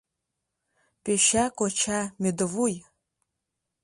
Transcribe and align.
—Пӧча-коча, 1.03 1.99
мӧдывуй! 2.21 2.75